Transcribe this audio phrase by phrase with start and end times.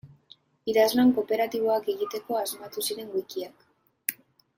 [0.71, 3.69] Idazlan kooperatiboak egiteko asmatu ziren wikiak.